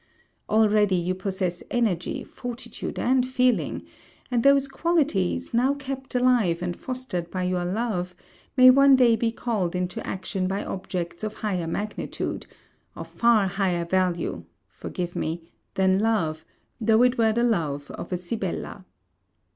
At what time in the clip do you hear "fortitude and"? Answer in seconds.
2.23-3.23